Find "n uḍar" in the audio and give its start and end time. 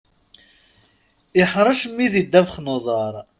2.59-3.13